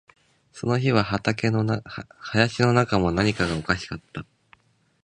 [0.51, 4.25] その日は林の中も、何かがおかしかった